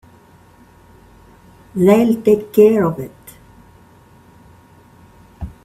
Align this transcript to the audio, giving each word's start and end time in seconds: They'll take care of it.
They'll 1.75 2.23
take 2.23 2.51
care 2.51 2.85
of 2.85 2.97
it. 2.97 3.11